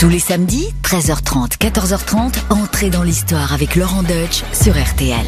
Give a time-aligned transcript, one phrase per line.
[0.00, 5.24] Tous les samedis, 13h30, 14h30, entrez dans l'histoire avec Laurent Deutsch sur RTL.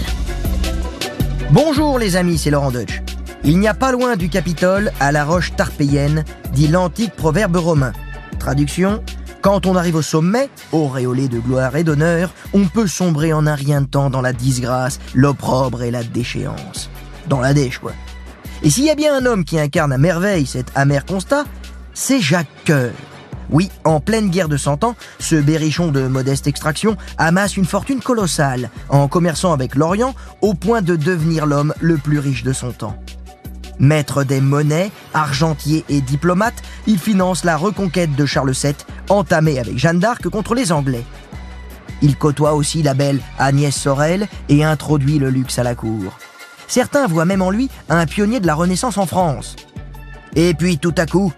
[1.50, 3.00] Bonjour les amis, c'est Laurent Deutsch.
[3.44, 7.92] Il n'y a pas loin du Capitole, à la roche tarpéienne, dit l'antique proverbe romain.
[8.38, 9.02] Traduction
[9.40, 13.54] Quand on arrive au sommet, auréolé de gloire et d'honneur, on peut sombrer en un
[13.54, 16.90] rien de temps dans la disgrâce, l'opprobre et la déchéance.
[17.28, 17.92] Dans la dèche, quoi.
[18.62, 21.44] Et s'il y a bien un homme qui incarne à merveille cet amer constat,
[21.94, 22.92] c'est Jacques Coeur.
[23.50, 28.00] Oui, en pleine guerre de Cent Ans, ce berrichon de modeste extraction amasse une fortune
[28.00, 32.72] colossale en commerçant avec l'Orient au point de devenir l'homme le plus riche de son
[32.72, 32.96] temps.
[33.78, 36.54] Maître des monnaies, argentier et diplomate,
[36.86, 38.74] il finance la reconquête de Charles VII,
[39.08, 41.04] entamée avec Jeanne d'Arc contre les Anglais.
[42.02, 46.18] Il côtoie aussi la belle Agnès Sorel et introduit le luxe à la cour.
[46.68, 49.56] Certains voient même en lui un pionnier de la Renaissance en France.
[50.34, 51.32] Et puis tout à coup,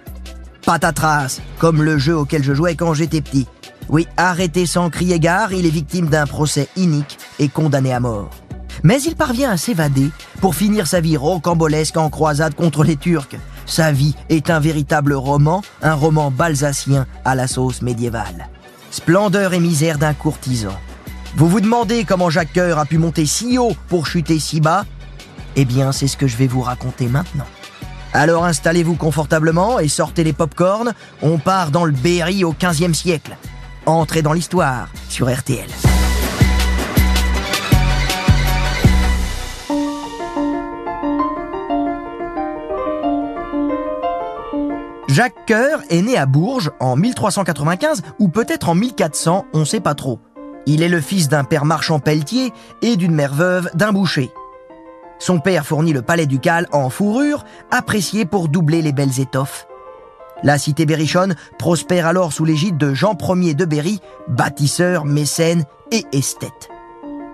[0.68, 3.46] patatras, comme le jeu auquel je jouais quand j'étais petit.
[3.88, 8.28] Oui, arrêté sans crier gare, il est victime d'un procès inique et condamné à mort.
[8.82, 10.10] Mais il parvient à s'évader
[10.42, 13.34] pour finir sa vie rocambolesque en croisade contre les Turcs.
[13.64, 18.50] Sa vie est un véritable roman, un roman balsacien à la sauce médiévale.
[18.90, 20.76] Splendeur et misère d'un courtisan.
[21.34, 24.84] Vous vous demandez comment Jacques Coeur a pu monter si haut pour chuter si bas?
[25.56, 27.46] Eh bien, c'est ce que je vais vous raconter maintenant.
[28.12, 30.92] Alors installez-vous confortablement et sortez les pop-corns.
[31.22, 33.36] On part dans le Berry au 15e siècle.
[33.86, 35.68] Entrez dans l'histoire sur RTL.
[45.08, 49.80] Jacques Coeur est né à Bourges en 1395 ou peut-être en 1400, on ne sait
[49.80, 50.20] pas trop.
[50.66, 54.30] Il est le fils d'un père marchand pelletier et d'une mère veuve d'un boucher.
[55.18, 59.66] Son père fournit le palais ducal en fourrure, apprécié pour doubler les belles étoffes.
[60.44, 66.04] La cité berrichonne prospère alors sous l'égide de Jean Ier de Berry, bâtisseur, mécène et
[66.12, 66.68] esthète.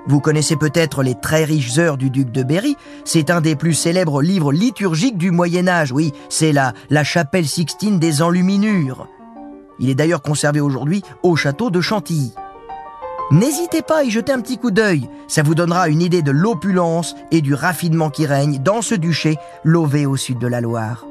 [0.06, 2.76] Vous connaissez peut-être les très riches heures du duc de Berry.
[3.04, 5.92] C'est un des plus célèbres livres liturgiques du Moyen Âge.
[5.92, 9.08] Oui, c'est la, la chapelle Sixtine des Enluminures.
[9.78, 12.34] Il est d'ailleurs conservé aujourd'hui au château de Chantilly.
[13.30, 15.08] N'hésitez pas à y jeter un petit coup d'œil.
[15.28, 19.36] Ça vous donnera une idée de l'opulence et du raffinement qui règne dans ce duché
[19.64, 21.06] lové au sud de la Loire.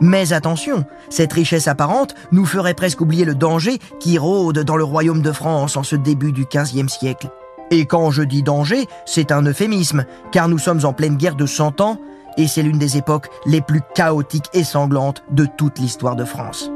[0.00, 4.84] Mais attention, cette richesse apparente nous ferait presque oublier le danger qui rôde dans le
[4.84, 7.30] royaume de France en ce début du XVe siècle.
[7.70, 11.46] Et quand je dis danger, c'est un euphémisme, car nous sommes en pleine guerre de
[11.46, 11.98] 100 ans,
[12.36, 16.70] et c'est l'une des époques les plus chaotiques et sanglantes de toute l'histoire de France.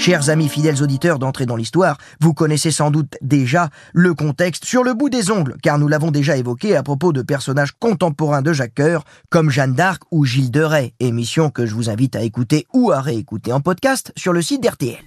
[0.00, 4.82] Chers amis fidèles auditeurs d'entrer dans l'histoire, vous connaissez sans doute déjà le contexte sur
[4.82, 8.54] le bout des ongles, car nous l'avons déjà évoqué à propos de personnages contemporains de
[8.54, 12.22] Jacques Coeur, comme Jeanne d'Arc ou Gilles de Rais, émission que je vous invite à
[12.22, 15.04] écouter ou à réécouter en podcast sur le site d'RTL.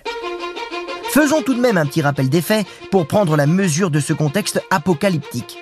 [1.10, 4.14] Faisons tout de même un petit rappel des faits pour prendre la mesure de ce
[4.14, 5.58] contexte apocalyptique.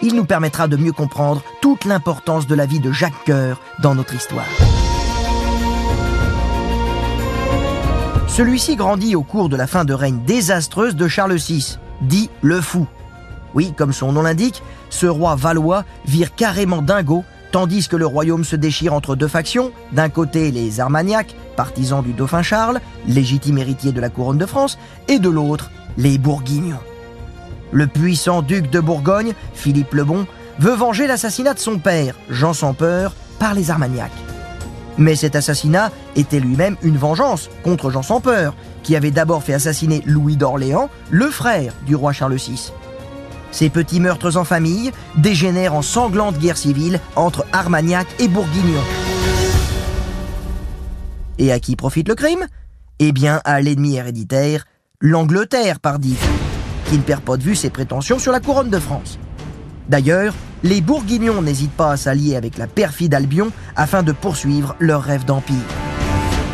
[0.00, 3.94] Il nous permettra de mieux comprendre toute l'importance de la vie de Jacques Coeur dans
[3.94, 4.46] notre histoire.
[8.36, 12.60] Celui-ci grandit au cours de la fin de règne désastreuse de Charles VI, dit le
[12.60, 12.86] Fou.
[13.54, 18.44] Oui, comme son nom l'indique, ce roi valois vire carrément dingo, tandis que le royaume
[18.44, 23.92] se déchire entre deux factions, d'un côté les Armagnacs, partisans du dauphin Charles, légitime héritier
[23.92, 26.76] de la couronne de France, et de l'autre, les Bourguignons.
[27.72, 30.26] Le puissant duc de Bourgogne, Philippe le Bon,
[30.58, 34.25] veut venger l'assassinat de son père, Jean sans peur, par les Armagnacs.
[34.98, 39.54] Mais cet assassinat était lui-même une vengeance contre Jean sans peur, qui avait d'abord fait
[39.54, 42.72] assassiner Louis d'Orléans, le frère du roi Charles VI.
[43.52, 48.82] Ces petits meurtres en famille dégénèrent en sanglante guerre civile entre Armagnac et Bourguignon.
[51.38, 52.46] Et à qui profite le crime?
[52.98, 54.64] Eh bien, à l'ennemi héréditaire,
[55.00, 56.16] l'Angleterre, pardi,
[56.88, 59.18] qui ne perd pas de vue ses prétentions sur la couronne de France.
[59.88, 65.02] D'ailleurs, les Bourguignons n'hésitent pas à s'allier avec la perfide Albion afin de poursuivre leur
[65.02, 65.56] rêve d'empire.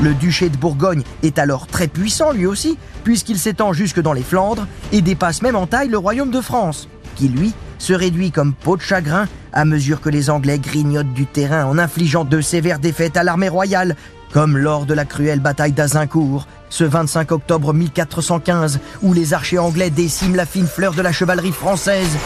[0.03, 4.23] Le duché de Bourgogne est alors très puissant lui aussi, puisqu'il s'étend jusque dans les
[4.23, 8.53] Flandres et dépasse même en taille le royaume de France, qui lui se réduit comme
[8.53, 12.79] peau de chagrin à mesure que les Anglais grignotent du terrain en infligeant de sévères
[12.79, 13.97] défaites à l'armée royale,
[14.33, 19.91] comme lors de la cruelle bataille d'Azincourt, ce 25 octobre 1415, où les archers anglais
[19.91, 22.17] déciment la fine fleur de la chevalerie française.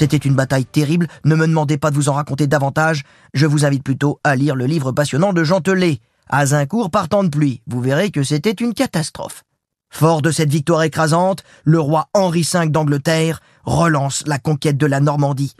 [0.00, 3.02] C'était une bataille terrible, ne me demandez pas de vous en raconter davantage,
[3.34, 5.98] je vous invite plutôt à lire le livre passionnant de Jean Telet,
[6.30, 9.44] Azincourt partant de pluie, vous verrez que c'était une catastrophe.
[9.90, 15.00] Fort de cette victoire écrasante, le roi Henri V d'Angleterre relance la conquête de la
[15.00, 15.54] Normandie.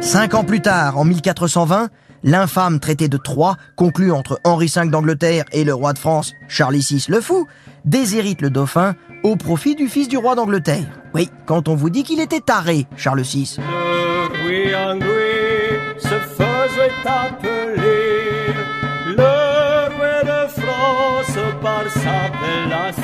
[0.00, 1.90] Cinq ans plus tard, en 1420,
[2.22, 6.76] L'infâme traité de Troyes, conclu entre Henri V d'Angleterre et le roi de France, Charles
[6.76, 7.46] VI le Fou,
[7.84, 10.86] déshérite le dauphin au profit du fils du roi d'Angleterre.
[11.14, 13.58] Oui, quand on vous dit qu'il était taré, Charles VI.
[13.58, 15.26] Le
[15.98, 18.52] se faisait appeler
[19.06, 23.02] le roi de France par sa appellation.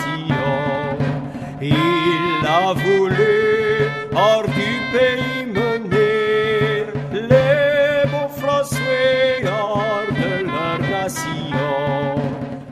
[1.60, 12.22] Il a voulu hors du pays mener les beaux Français hors de leur nation.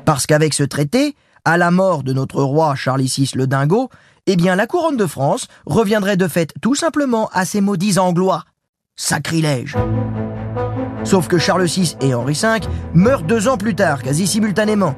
[0.04, 1.14] Parce qu'avec ce traité,
[1.44, 3.90] à la mort de notre roi Charles VI le Dingo,
[4.26, 8.44] eh bien la couronne de France reviendrait de fait tout simplement à ces maudits Anglois.
[8.96, 9.76] Sacrilège
[11.04, 14.94] Sauf que Charles VI et Henri V meurent deux ans plus tard, quasi simultanément.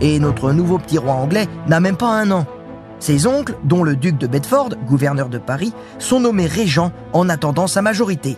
[0.00, 2.46] Et notre nouveau petit roi anglais n'a même pas un an.
[3.00, 7.66] Ses oncles, dont le duc de Bedford, gouverneur de Paris, sont nommés régents en attendant
[7.66, 8.36] sa majorité.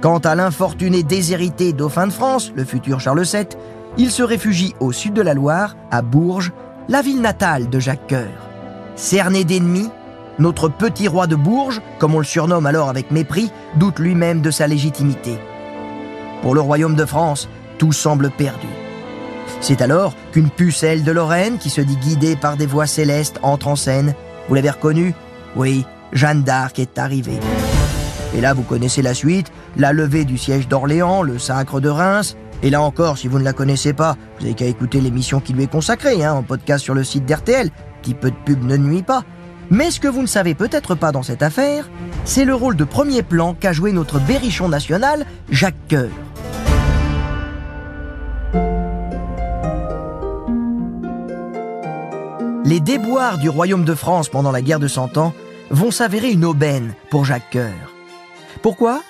[0.00, 3.48] Quant à l'infortuné déshérité dauphin de France, le futur Charles VII,
[3.98, 6.52] il se réfugie au sud de la Loire, à Bourges,
[6.88, 8.48] la ville natale de Jacques Coeur.
[8.94, 9.90] Cerné d'ennemis,
[10.38, 14.52] notre petit roi de Bourges, comme on le surnomme alors avec mépris, doute lui-même de
[14.52, 15.38] sa légitimité.
[16.42, 18.68] Pour le royaume de France, tout semble perdu.
[19.60, 23.66] C'est alors qu'une pucelle de Lorraine, qui se dit guidée par des voix célestes, entre
[23.66, 24.14] en scène.
[24.48, 25.14] Vous l'avez reconnue
[25.56, 27.40] Oui, Jeanne d'Arc est arrivée.
[28.36, 32.36] Et là, vous connaissez la suite, la levée du siège d'Orléans, le sacre de Reims,
[32.62, 35.52] et là encore, si vous ne la connaissez pas, vous n'avez qu'à écouter l'émission qui
[35.52, 37.70] lui est consacrée, hein, en podcast sur le site d'RTL.
[38.02, 39.24] Petit peu de pub ne nuit pas.
[39.70, 41.88] Mais ce que vous ne savez peut-être pas dans cette affaire,
[42.24, 46.08] c'est le rôle de premier plan qu'a joué notre berrichon national, Jacques Coeur.
[52.64, 55.32] Les déboires du royaume de France pendant la guerre de Cent Ans
[55.70, 57.94] vont s'avérer une aubaine pour Jacques Coeur.
[58.62, 59.00] Pourquoi?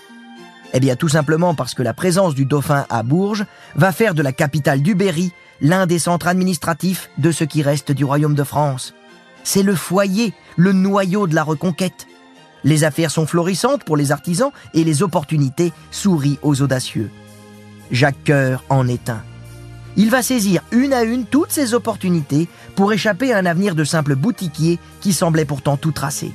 [0.73, 4.23] Eh bien tout simplement parce que la présence du dauphin à Bourges va faire de
[4.23, 8.45] la capitale du Berry l'un des centres administratifs de ce qui reste du royaume de
[8.45, 8.95] France.
[9.45, 12.07] C'est le foyer, le noyau de la reconquête.
[12.65, 17.11] Les affaires sont florissantes pour les artisans et les opportunités sourient aux audacieux.
[17.91, 19.23] Jacques Coeur en est un.
[19.97, 23.85] Il va saisir une à une toutes ces opportunités pour échapper à un avenir de
[23.85, 26.33] simple boutiquier qui semblait pourtant tout tracé.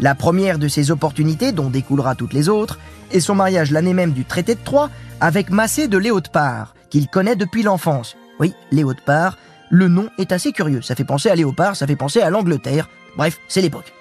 [0.00, 2.78] La première de ces opportunités, dont découlera toutes les autres,
[3.10, 4.90] est son mariage l'année même du traité de Troyes
[5.20, 8.16] avec Massé de Léotpart, qu'il connaît depuis l'enfance.
[8.38, 9.36] Oui, Léotpart,
[9.70, 10.82] le nom est assez curieux.
[10.82, 12.88] Ça fait penser à Léopard, ça fait penser à l'Angleterre.
[13.16, 13.92] Bref, c'est l'époque.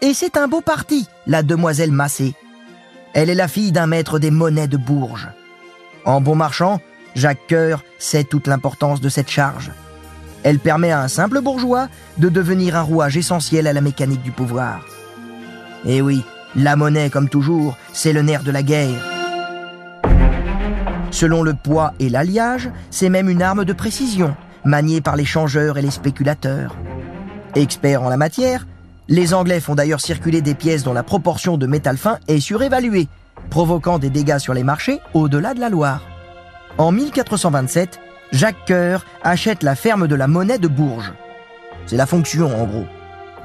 [0.00, 2.34] Et c'est un beau parti, la demoiselle Massé.
[3.12, 5.28] Elle est la fille d'un maître des monnaies de Bourges.
[6.04, 6.80] En bon marchand,
[7.14, 9.70] Jacques Coeur sait toute l'importance de cette charge.
[10.42, 14.32] Elle permet à un simple bourgeois de devenir un rouage essentiel à la mécanique du
[14.32, 14.84] pouvoir.
[15.86, 16.24] Eh oui,
[16.56, 19.02] la monnaie, comme toujours, c'est le nerf de la guerre.
[21.10, 24.34] Selon le poids et l'alliage, c'est même une arme de précision,
[24.64, 26.74] maniée par les changeurs et les spéculateurs.
[27.54, 28.66] Experts en la matière,
[29.08, 33.08] les Anglais font d'ailleurs circuler des pièces dont la proportion de métal fin est surévaluée,
[33.50, 36.02] provoquant des dégâts sur les marchés au-delà de la Loire.
[36.78, 38.00] En 1427,
[38.32, 41.12] Jacques Coeur achète la ferme de la monnaie de Bourges.
[41.86, 42.86] C'est la fonction en gros.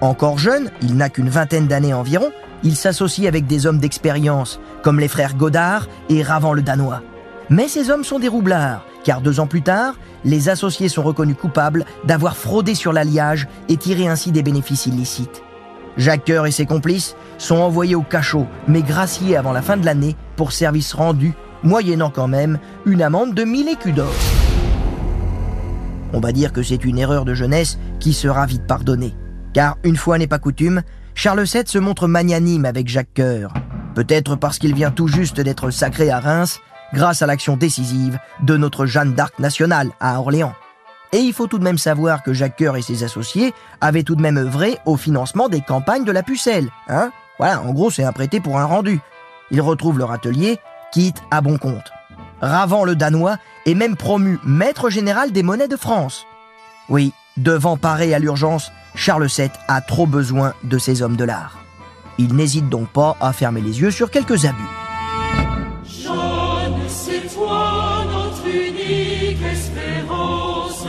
[0.02, 2.32] Encore jeune, il n'a qu'une vingtaine d'années environ,
[2.64, 7.02] il s'associe avec des hommes d'expérience, comme les frères Godard et Ravant le Danois.
[7.50, 11.36] Mais ces hommes sont des roublards, car deux ans plus tard, les associés sont reconnus
[11.40, 15.44] coupables d'avoir fraudé sur l'alliage et tiré ainsi des bénéfices illicites.
[15.98, 19.86] Jacques Coeur et ses complices sont envoyés au cachot, mais graciés avant la fin de
[19.86, 24.14] l'année pour service rendu, moyennant quand même une amende de 1000 écus d'or.
[26.14, 29.14] On va dire que c'est une erreur de jeunesse qui sera vite pardonnée.
[29.54, 30.84] Car, une fois n'est pas coutume,
[31.16, 33.54] Charles VII se montre magnanime avec Jacques Coeur.
[33.96, 36.60] Peut-être parce qu'il vient tout juste d'être sacré à Reims,
[36.94, 40.54] grâce à l'action décisive de notre Jeanne d'Arc nationale à Orléans.
[41.12, 44.16] Et il faut tout de même savoir que Jacques Coeur et ses associés avaient tout
[44.16, 46.70] de même œuvré au financement des campagnes de la pucelle.
[46.88, 47.12] Hein?
[47.40, 49.00] Voilà, en gros, c'est un prêté pour un rendu.
[49.50, 50.60] Ils retrouvent leur atelier,
[50.92, 51.92] quitte à bon compte.
[52.42, 56.26] Ravant le Danois est même promu maître général des monnaies de France.
[56.90, 61.60] Oui, devant parer à l'urgence, Charles VII a trop besoin de ces hommes de l'art.
[62.18, 64.58] Il n'hésite donc pas à fermer les yeux sur quelques abus.
[68.12, 70.86] notre unique espérance.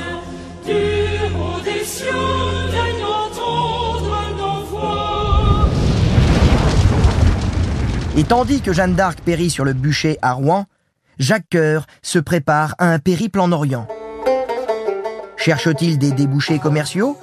[8.17, 10.67] Et tandis que Jeanne d'Arc périt sur le bûcher à Rouen,
[11.19, 13.87] Jacques Coeur se prépare à un périple en Orient.
[15.37, 17.17] Cherche-t-il des débouchés commerciaux?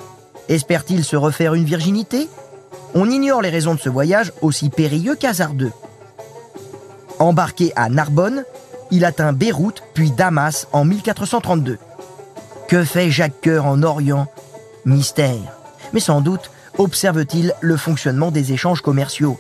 [0.49, 2.29] Espère-t-il se refaire une virginité?
[2.93, 5.73] On ignore les raisons de ce voyage aussi périlleux qu'hasardeux.
[7.19, 8.43] Embarqué à Narbonne,
[8.91, 11.77] il atteint Beyrouth puis Damas en 1432.
[12.67, 14.27] Que fait Jacques Coeur en Orient?
[14.85, 15.57] Mystère.
[15.93, 19.39] Mais sans doute observe-t-il le fonctionnement des échanges commerciaux.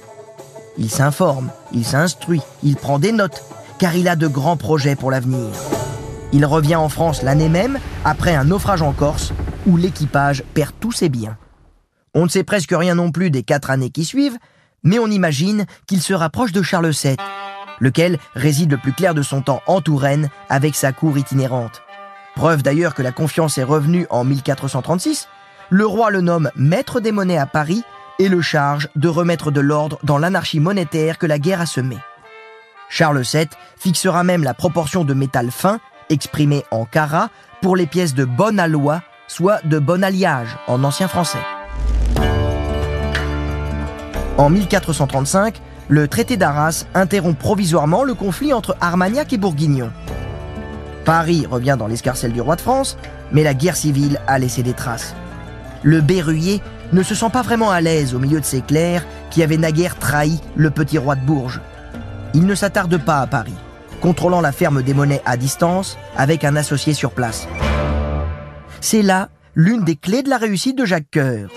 [0.77, 3.43] Il s'informe, il s'instruit, il prend des notes,
[3.79, 5.47] car il a de grands projets pour l'avenir.
[6.37, 9.33] Il revient en France l'année même, après un naufrage en Corse,
[9.65, 11.35] où l'équipage perd tous ses biens.
[12.13, 14.37] On ne sait presque rien non plus des quatre années qui suivent,
[14.83, 17.17] mais on imagine qu'il se rapproche de Charles VII,
[17.79, 21.81] lequel réside le plus clair de son temps en Touraine avec sa cour itinérante.
[22.35, 25.27] Preuve d'ailleurs que la confiance est revenue en 1436,
[25.71, 27.81] le roi le nomme maître des monnaies à Paris
[28.19, 31.97] et le charge de remettre de l'ordre dans l'anarchie monétaire que la guerre a semée.
[32.89, 35.79] Charles VII fixera même la proportion de métal fin,
[36.09, 37.29] exprimé en carats,
[37.61, 41.37] pour les pièces de bon aloi, soit de bon alliage en ancien français.
[44.37, 49.91] En 1435, le traité d'Arras interrompt provisoirement le conflit entre Armagnac et Bourguignon.
[51.05, 52.97] Paris revient dans l'escarcelle du roi de France,
[53.31, 55.15] mais la guerre civile a laissé des traces.
[55.81, 56.61] Le berruyer
[56.93, 59.97] ne se sent pas vraiment à l'aise au milieu de ses clercs qui avaient naguère
[59.97, 61.61] trahi le petit roi de Bourges.
[62.33, 63.55] Il ne s'attarde pas à Paris,
[64.01, 67.47] contrôlant la ferme des monnaies à distance avec un associé sur place.
[68.81, 71.49] C'est là l'une des clés de la réussite de Jacques Coeur.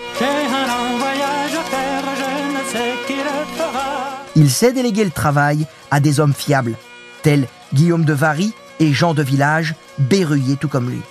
[4.37, 6.76] Il sait déléguer le travail à des hommes fiables,
[7.23, 11.02] tels Guillaume de Vary et Jean de Village, berruyer tout comme lui.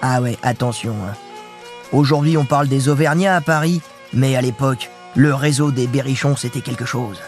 [0.00, 0.94] Ah ouais, attention.
[1.06, 1.14] Hein.
[1.92, 3.80] Aujourd'hui, on parle des Auvergnats à Paris,
[4.12, 7.20] mais à l'époque, le réseau des Berrichons, c'était quelque chose.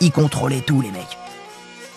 [0.00, 1.16] Il contrôlait tout, les mecs.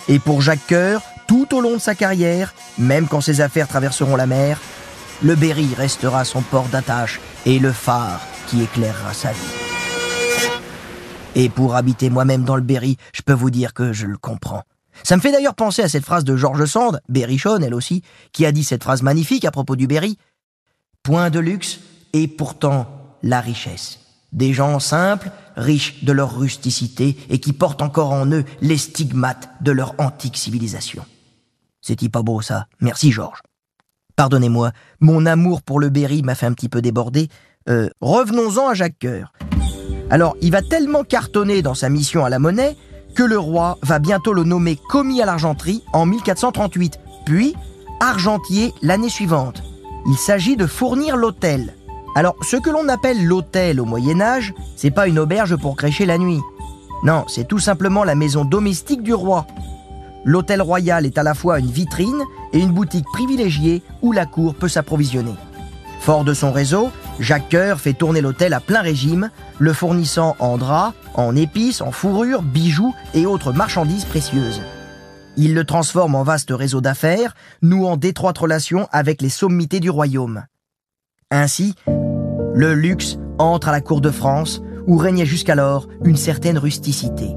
[0.07, 4.15] Et pour Jacques Coeur, tout au long de sa carrière, même quand ses affaires traverseront
[4.15, 4.59] la mer,
[5.23, 9.39] le Berry restera son port d'attache et le phare qui éclairera sa vie.
[11.35, 14.63] Et pour habiter moi-même dans le Berry, je peux vous dire que je le comprends.
[15.03, 18.45] Ça me fait d'ailleurs penser à cette phrase de Georges Sand, berrichonne elle aussi, qui
[18.45, 20.17] a dit cette phrase magnifique à propos du Berry.
[21.03, 21.79] Point de luxe
[22.13, 22.87] et pourtant
[23.21, 23.99] la richesse.
[24.31, 29.49] Des gens simples, riches de leur rusticité et qui portent encore en eux les stigmates
[29.61, 31.05] de leur antique civilisation.
[31.81, 33.41] C'est-il pas beau ça Merci Georges.
[34.15, 34.71] Pardonnez-moi,
[35.01, 37.27] mon amour pour le Berry m'a fait un petit peu déborder.
[37.69, 39.33] Euh, revenons-en à Jacques Coeur.
[40.09, 42.77] Alors, il va tellement cartonner dans sa mission à la monnaie
[43.15, 47.55] que le roi va bientôt le nommer commis à l'argenterie en 1438, puis
[47.99, 49.63] argentier l'année suivante.
[50.07, 51.73] Il s'agit de fournir l'hôtel.
[52.17, 56.05] Alors, ce que l'on appelle l'hôtel au Moyen Âge, c'est pas une auberge pour crêcher
[56.05, 56.39] la nuit.
[57.03, 59.45] Non, c'est tout simplement la maison domestique du roi.
[60.23, 64.55] L'hôtel royal est à la fois une vitrine et une boutique privilégiée où la cour
[64.55, 65.35] peut s'approvisionner.
[65.99, 69.29] Fort de son réseau, Jacques Coeur fait tourner l'hôtel à plein régime,
[69.59, 74.61] le fournissant en draps, en épices, en fourrures, bijoux et autres marchandises précieuses.
[75.35, 80.45] Il le transforme en vaste réseau d'affaires, nouant d'étroites relations avec les sommités du royaume.
[81.35, 81.75] Ainsi,
[82.53, 87.35] le luxe entre à la cour de France, où régnait jusqu'alors une certaine rusticité.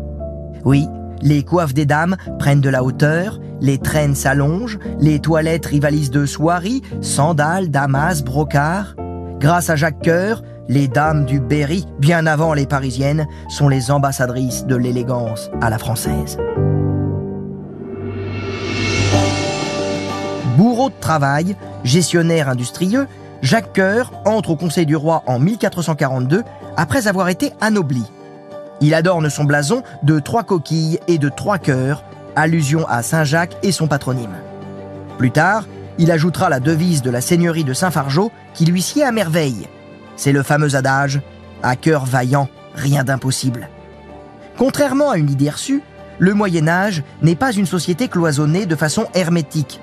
[0.64, 0.86] Oui,
[1.20, 6.26] les coiffes des dames prennent de la hauteur, les traînes s'allongent, les toilettes rivalisent de
[6.26, 8.94] soieries, sandales, damas, brocards.
[9.40, 14.64] Grâce à Jacques Coeur, les dames du Berry, bien avant les parisiennes, sont les ambassadrices
[14.64, 16.38] de l'élégance à la française.
[20.56, 23.08] Bourreau de travail, gestionnaire industrieux,
[23.42, 26.42] Jacques Coeur entre au Conseil du roi en 1442
[26.76, 28.04] après avoir été anobli.
[28.80, 32.04] Il adorne son blason de trois coquilles et de trois cœurs,
[32.36, 34.36] allusion à Saint Jacques et son patronyme.
[35.18, 35.66] Plus tard,
[35.98, 39.68] il ajoutera la devise de la seigneurie de Saint-Fargeau qui lui sied à merveille.
[40.16, 41.20] C'est le fameux adage
[41.62, 43.68] À cœur vaillant, rien d'impossible.
[44.56, 45.82] Contrairement à une idée reçue,
[46.18, 49.80] le Moyen Âge n'est pas une société cloisonnée de façon hermétique.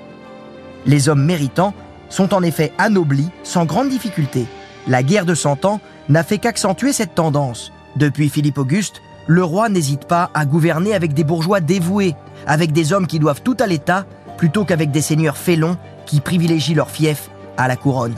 [0.84, 1.74] Les hommes méritants
[2.08, 4.46] sont en effet anoblis sans grande difficulté.
[4.86, 7.72] La guerre de Cent Ans n'a fait qu'accentuer cette tendance.
[7.96, 12.14] Depuis Philippe Auguste, le roi n'hésite pas à gouverner avec des bourgeois dévoués,
[12.46, 16.74] avec des hommes qui doivent tout à l'État, plutôt qu'avec des seigneurs félons qui privilégient
[16.74, 18.14] leur fief à la couronne.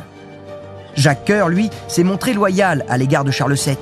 [0.94, 3.76] Jacques Coeur, lui, s'est montré loyal à l'égard de Charles VII,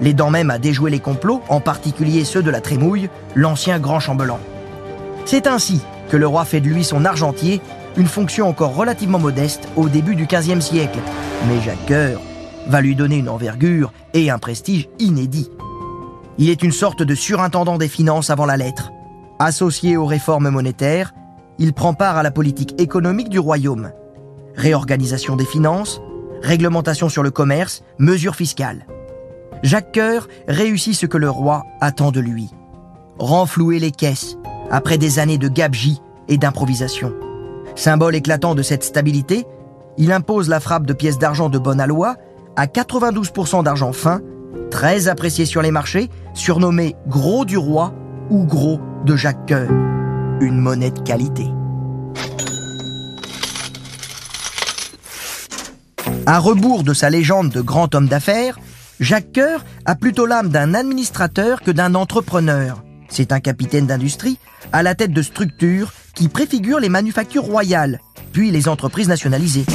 [0.00, 4.38] l'aidant même à déjouer les complots, en particulier ceux de la Trémouille, l'ancien grand chambellan.
[5.24, 7.60] C'est ainsi que le roi fait de lui son argentier
[7.96, 10.98] une fonction encore relativement modeste au début du XVe siècle.
[11.48, 12.20] Mais Jacques Coeur
[12.66, 15.50] va lui donner une envergure et un prestige inédits.
[16.38, 18.90] Il est une sorte de surintendant des finances avant la lettre.
[19.38, 21.12] Associé aux réformes monétaires,
[21.58, 23.90] il prend part à la politique économique du royaume.
[24.56, 26.00] Réorganisation des finances,
[26.42, 28.86] réglementation sur le commerce, mesures fiscales.
[29.62, 32.50] Jacques Coeur réussit ce que le roi attend de lui.
[33.18, 34.36] Renflouer les caisses,
[34.70, 37.12] après des années de gabegie et d'improvisation.
[37.74, 39.46] Symbole éclatant de cette stabilité,
[39.98, 42.16] il impose la frappe de pièces d'argent de bonne aloi
[42.56, 44.20] à 92% d'argent fin,
[44.70, 47.92] très apprécié sur les marchés, surnommé Gros du Roi
[48.30, 49.70] ou Gros de Jacques Coeur.
[50.40, 51.46] Une monnaie de qualité.
[56.26, 58.58] À rebours de sa légende de grand homme d'affaires,
[59.00, 62.84] Jacques Coeur a plutôt l'âme d'un administrateur que d'un entrepreneur.
[63.08, 64.38] C'est un capitaine d'industrie
[64.72, 68.00] à la tête de structures qui préfigurent les manufactures royales,
[68.32, 69.66] puis les entreprises nationalisées.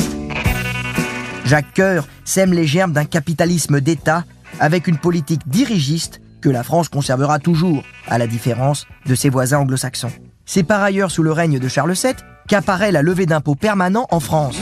[1.45, 4.25] Jacques Coeur sème les germes d'un capitalisme d'État
[4.59, 9.59] avec une politique dirigiste que la France conservera toujours, à la différence de ses voisins
[9.59, 10.11] anglo-saxons.
[10.45, 12.13] C'est par ailleurs sous le règne de Charles VII
[12.47, 14.57] qu'apparaît la levée d'impôts permanent en France.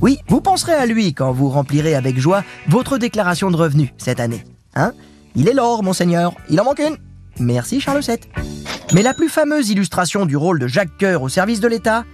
[0.00, 4.20] Oui, vous penserez à lui quand vous remplirez avec joie votre déclaration de revenus cette
[4.20, 4.44] année.
[4.74, 4.92] Hein?
[5.38, 6.34] Il est l'or, monseigneur.
[6.50, 6.96] Il en manque une.
[7.38, 8.18] Merci Charles VII.
[8.92, 12.04] Mais la plus fameuse illustration du rôle de Jacques Coeur au service de l'État,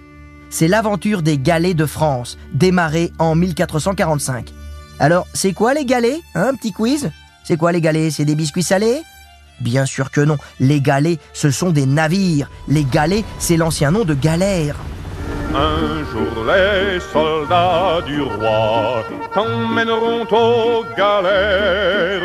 [0.50, 4.52] c'est l'aventure des galets de France, démarrée en 1445.
[4.98, 7.10] Alors, c'est quoi les galets Un petit quiz?
[7.44, 8.10] C'est quoi les galets?
[8.10, 9.00] C'est des biscuits salés?
[9.58, 10.36] Bien sûr que non.
[10.60, 12.50] Les galets, ce sont des navires.
[12.68, 14.76] Les galets, c'est l'ancien nom de galère.
[15.56, 22.20] Un jour les soldats du roi t'emmèneront aux galères.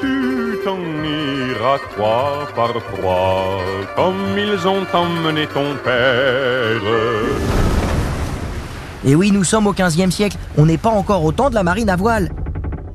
[0.00, 3.62] Tu t'en iras toi par trois,
[3.94, 6.82] comme ils ont emmené ton père.
[9.04, 11.62] Et oui, nous sommes au XVe siècle, on n'est pas encore au temps de la
[11.62, 12.30] marine à voile.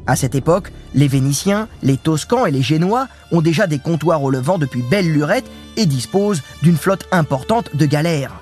[0.05, 4.31] À cette époque, les Vénitiens, les Toscans et les Génois ont déjà des comptoirs au
[4.31, 8.34] levant depuis belle lurette et disposent d'une flotte importante de galères.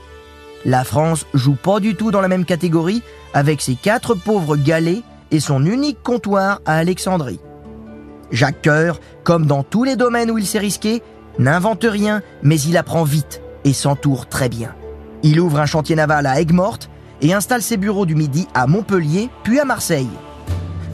[0.66, 5.04] La France joue pas du tout dans la même catégorie avec ses quatre pauvres galets
[5.32, 7.40] et son unique comptoir à Alexandrie.
[8.32, 11.02] Jacques Coeur, comme dans tous les domaines où il s'est risqué,
[11.40, 14.76] n'invente rien, mais il apprend vite et s'entoure très bien.
[15.24, 16.90] Il ouvre un chantier naval à Aigues-Mortes
[17.22, 20.10] et installe ses bureaux du Midi à Montpellier, puis à Marseille.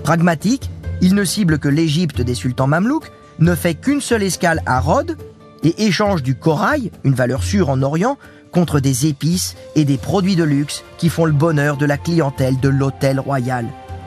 [0.03, 0.69] Pragmatique,
[1.01, 5.17] il ne cible que l'Égypte des sultans mamelouks, ne fait qu'une seule escale à Rhodes
[5.63, 8.17] et échange du corail, une valeur sûre en Orient,
[8.53, 12.59] contre des épices et des produits de luxe qui font le bonheur de la clientèle
[12.59, 13.65] de l'hôtel royal.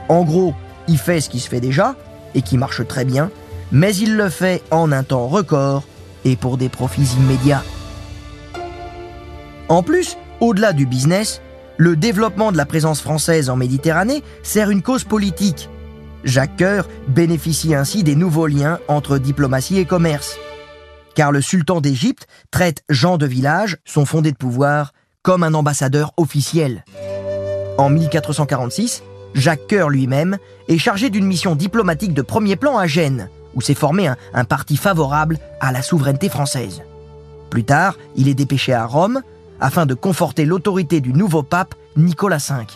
[0.09, 0.55] En gros,
[0.89, 1.97] il fait ce qui se fait déjà
[2.35, 3.31] et qui marche très bien,
[3.73, 5.85] mais il le fait en un temps record
[6.25, 7.65] et pour des profits immédiats.
[9.69, 11.41] En plus, au-delà du business,
[11.77, 15.69] le développement de la présence française en Méditerranée sert une cause politique.
[16.25, 20.39] Jacques Coeur bénéficie ainsi des nouveaux liens entre diplomatie et commerce.
[21.17, 26.13] Car le sultan d'Égypte traite Jean de Village, son fondé de pouvoir, comme un ambassadeur
[26.19, 26.85] officiel.
[27.79, 29.03] En 1446,
[29.35, 30.37] Jacques Coeur lui-même
[30.69, 34.45] est chargé d'une mission diplomatique de premier plan à Gênes, où s'est formé un, un
[34.45, 36.83] parti favorable à la souveraineté française.
[37.49, 39.23] Plus tard, il est dépêché à Rome
[39.59, 42.67] afin de conforter l'autorité du nouveau pape Nicolas V.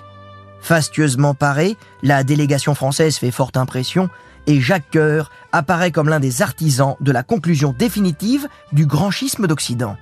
[0.63, 4.09] Fastueusement paré, la délégation française fait forte impression
[4.47, 9.47] et Jacques Coeur apparaît comme l'un des artisans de la conclusion définitive du grand schisme
[9.47, 9.97] d'Occident.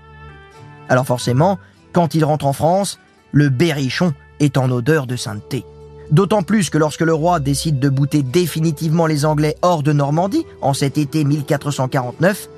[0.88, 1.59] Alors forcément,
[1.92, 2.98] quand il rentre en France,
[3.33, 5.64] le berrichon est en odeur de sainteté.
[6.11, 10.46] D'autant plus que lorsque le roi décide de bouter définitivement les Anglais hors de Normandie
[10.62, 12.48] en cet été 1449,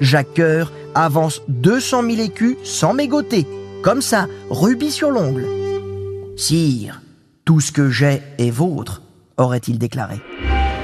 [0.00, 3.46] Jacques Coeur avance 200 000 écus sans mégoter,
[3.82, 5.46] comme ça, rubis sur l'ongle.
[6.36, 7.00] Sire,
[7.44, 9.02] tout ce que j'ai est vôtre,
[9.36, 10.20] aurait-il déclaré.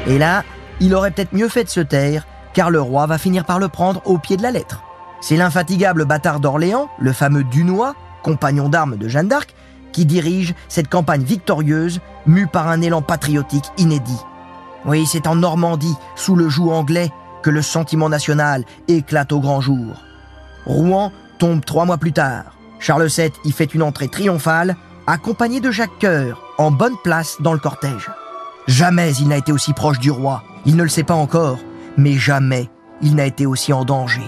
[0.06, 0.44] Et là,
[0.80, 3.68] il aurait peut-être mieux fait de se taire, car le roi va finir par le
[3.68, 4.82] prendre au pied de la lettre.
[5.20, 9.54] C'est l'infatigable bâtard d'Orléans, le fameux Dunois, compagnon d'armes de Jeanne d'Arc,
[9.92, 14.20] qui dirige cette campagne victorieuse, mue par un élan patriotique inédit.
[14.84, 17.12] Oui, c'est en Normandie, sous le joug anglais,
[17.42, 20.02] que le sentiment national éclate au grand jour.
[20.66, 22.56] Rouen tombe trois mois plus tard.
[22.80, 27.52] Charles VII y fait une entrée triomphale, accompagné de Jacques Coeur, en bonne place dans
[27.52, 28.10] le cortège.
[28.66, 30.42] Jamais il n'a été aussi proche du roi.
[30.64, 31.58] Il ne le sait pas encore,
[31.96, 32.70] mais jamais
[33.00, 34.22] il n'a été aussi en danger.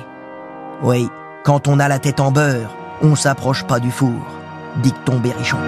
[0.83, 1.09] Oui,
[1.45, 4.27] quand on a la tête en beurre, on s'approche pas du four,
[4.83, 5.59] dicton Berrichon.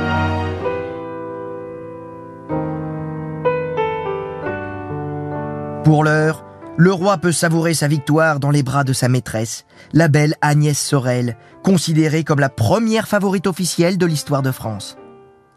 [5.85, 6.45] Pour l'heure,
[6.77, 10.77] le roi peut savourer sa victoire dans les bras de sa maîtresse, la belle Agnès
[10.77, 14.99] Sorel, considérée comme la première favorite officielle de l'histoire de France.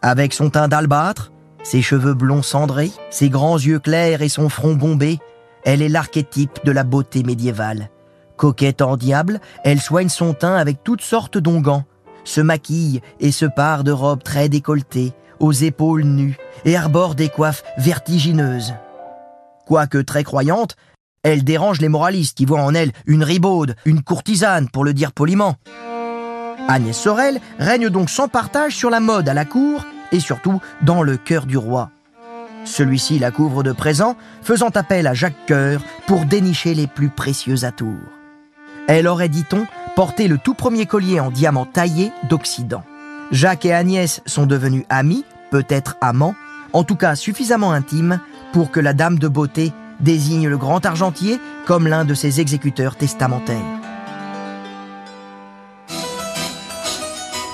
[0.01, 1.31] Avec son teint d'albâtre,
[1.63, 5.19] ses cheveux blonds cendrés, ses grands yeux clairs et son front bombé,
[5.63, 7.89] elle est l'archétype de la beauté médiévale.
[8.37, 11.83] Coquette en diable, elle soigne son teint avec toutes sortes d'onguents,
[12.23, 17.29] se maquille et se pare de robes très décolletées, aux épaules nues, et arbore des
[17.29, 18.73] coiffes vertigineuses.
[19.65, 20.75] Quoique très croyante,
[21.21, 25.11] Elle dérange les moralistes qui voient en elle une ribaude, une courtisane, pour le dire
[25.11, 25.55] poliment.
[26.69, 31.03] Agnès Sorel règne donc sans partage sur la mode à la cour et surtout dans
[31.03, 31.91] le cœur du roi.
[32.65, 37.63] Celui-ci la couvre de présents, faisant appel à Jacques Coeur pour dénicher les plus précieux
[37.63, 37.95] atours.
[38.87, 42.83] Elle aurait, dit-on, porté le tout premier collier en diamant taillé d'Occident.
[43.31, 46.35] Jacques et Agnès sont devenus amis, peut-être amants,
[46.73, 48.19] en tout cas suffisamment intimes
[48.51, 52.95] pour que la dame de beauté désigne le grand argentier comme l'un de ses exécuteurs
[52.95, 53.57] testamentaires.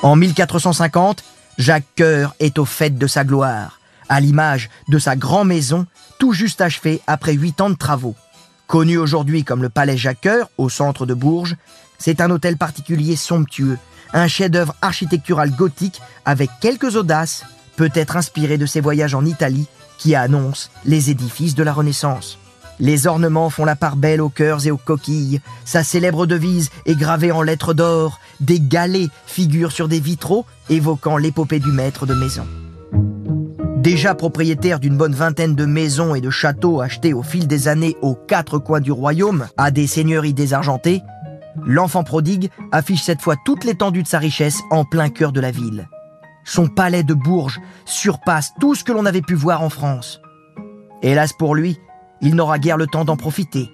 [0.03, 1.23] En 1450,
[1.57, 5.85] Jacques Coeur est au fait de sa gloire, à l'image de sa grande maison,
[6.19, 8.15] tout juste achevée après huit ans de travaux.
[8.67, 11.55] Connu aujourd'hui comme le Palais Jacques Coeur, au centre de Bourges,
[11.97, 13.77] c'est un hôtel particulier somptueux,
[14.13, 17.45] un chef-d'œuvre architectural gothique avec quelques audaces,
[17.77, 22.37] peut-être inspiré de ses voyages en Italie qui annonce les édifices de la Renaissance.
[22.79, 25.39] Les ornements font la part belle aux cœurs et aux coquilles.
[25.63, 28.19] Sa célèbre devise est gravée en lettres d'or.
[28.41, 32.45] Des galets figurent sur des vitraux évoquant l'épopée du maître de maison.
[33.77, 37.95] Déjà propriétaire d'une bonne vingtaine de maisons et de châteaux achetés au fil des années
[38.01, 41.03] aux quatre coins du royaume à des seigneuries désargentées,
[41.63, 45.51] l'enfant prodigue affiche cette fois toute l'étendue de sa richesse en plein cœur de la
[45.51, 45.87] ville.
[46.45, 50.19] Son palais de Bourges surpasse tout ce que l'on avait pu voir en France.
[51.03, 51.77] Hélas pour lui,
[52.25, 53.71] il n'aura guère le temps d'en profiter.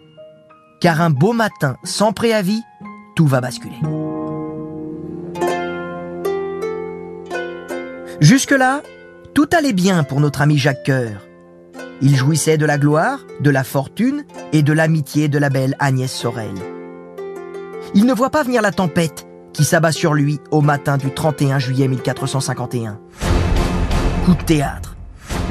[0.81, 2.61] Car un beau matin, sans préavis,
[3.15, 3.79] tout va basculer.
[8.19, 8.81] Jusque-là,
[9.33, 11.27] tout allait bien pour notre ami Jacques Coeur.
[12.01, 16.11] Il jouissait de la gloire, de la fortune et de l'amitié de la belle Agnès
[16.11, 16.53] Sorel.
[17.93, 21.59] Il ne voit pas venir la tempête qui s'abat sur lui au matin du 31
[21.59, 22.99] juillet 1451.
[24.25, 24.97] Coup de théâtre.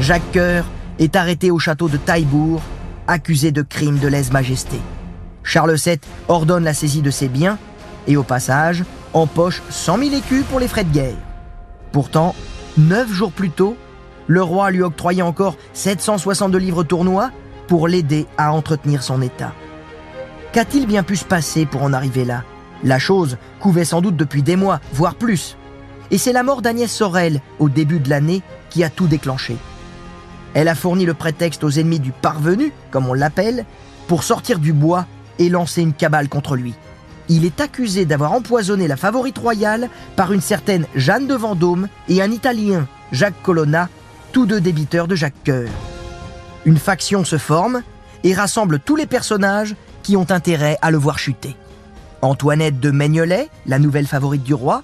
[0.00, 0.64] Jacques Coeur
[0.98, 2.60] est arrêté au château de Taillebourg,
[3.10, 4.78] accusé de crime de lèse-majesté.
[5.42, 7.58] Charles VII ordonne la saisie de ses biens
[8.06, 11.16] et au passage empoche 100 000 écus pour les frais de guerre.
[11.92, 12.34] Pourtant,
[12.78, 13.76] neuf jours plus tôt,
[14.28, 17.32] le roi lui octroyait encore 762 livres tournois
[17.66, 19.52] pour l'aider à entretenir son état.
[20.52, 22.44] Qu'a-t-il bien pu se passer pour en arriver là?
[22.84, 25.56] La chose couvait sans doute depuis des mois, voire plus.
[26.12, 29.56] Et c'est la mort d'Agnès Sorel au début de l'année qui a tout déclenché.
[30.54, 33.64] Elle a fourni le prétexte aux ennemis du parvenu, comme on l'appelle,
[34.08, 35.06] pour sortir du bois
[35.38, 36.74] et lancer une cabale contre lui.
[37.28, 42.20] Il est accusé d'avoir empoisonné la favorite royale par une certaine Jeanne de Vendôme et
[42.20, 43.88] un Italien, Jacques Colonna,
[44.32, 45.68] tous deux débiteurs de Jacques Coeur.
[46.64, 47.82] Une faction se forme
[48.24, 51.56] et rassemble tous les personnages qui ont intérêt à le voir chuter.
[52.20, 54.82] Antoinette de Maignolet, la nouvelle favorite du roi,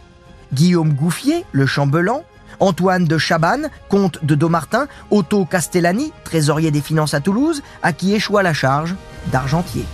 [0.55, 2.23] Guillaume Gouffier, le chambellan,
[2.61, 8.15] Antoine de Chabannes, comte de Domartin, Otto Castellani, trésorier des finances à Toulouse, à qui
[8.15, 8.95] échoua la charge
[9.33, 9.85] d'argentier.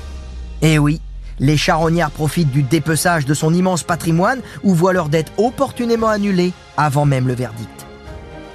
[0.63, 1.01] Eh oui,
[1.39, 6.53] les charognards profitent du dépeçage de son immense patrimoine ou voient leur dette opportunément annulée
[6.77, 7.87] avant même le verdict.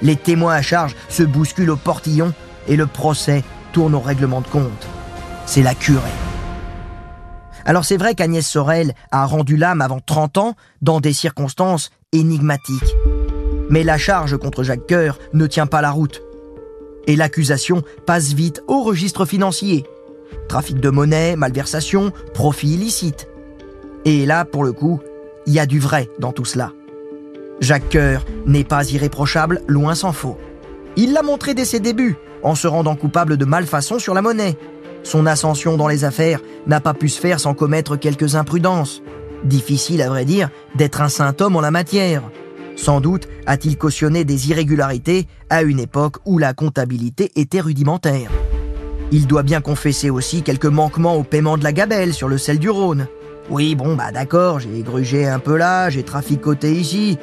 [0.00, 2.32] Les témoins à charge se bousculent au portillon
[2.66, 4.86] et le procès tourne au règlement de compte.
[5.46, 6.02] C'est la curée.
[7.64, 12.94] Alors c'est vrai qu'Agnès Sorel a rendu l'âme avant 30 ans dans des circonstances énigmatiques.
[13.68, 16.22] Mais la charge contre Jacques Coeur ne tient pas la route.
[17.06, 19.84] Et l'accusation passe vite au registre financier.
[20.48, 23.28] Trafic de monnaie, malversation, profit illicite.
[24.04, 25.00] Et là, pour le coup,
[25.46, 26.72] il y a du vrai dans tout cela.
[27.60, 30.38] Jacques Coeur n'est pas irréprochable, loin s'en faut.
[30.96, 34.56] Il l'a montré dès ses débuts, en se rendant coupable de malfaçon sur la monnaie,
[35.02, 39.02] son ascension dans les affaires n'a pas pu se faire sans commettre quelques imprudences.
[39.44, 42.22] Difficile, à vrai dire, d'être un saint homme en la matière.
[42.78, 48.30] Sans doute a-t-il cautionné des irrégularités à une époque où la comptabilité était rudimentaire.
[49.10, 52.60] Il doit bien confesser aussi quelques manquements au paiement de la gabelle sur le sel
[52.60, 53.08] du Rhône.
[53.50, 57.18] Oui, bon, bah d'accord, j'ai grugé un peu là, j'ai traficoté ici.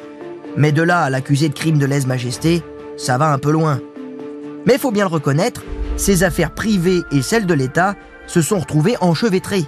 [0.58, 2.62] Mais de là à l'accuser de crime de lèse-majesté,
[2.98, 3.80] ça va un peu loin.
[4.66, 5.64] Mais faut bien le reconnaître,
[5.96, 7.94] ses affaires privées et celles de l'État
[8.26, 9.64] se sont retrouvées enchevêtrées.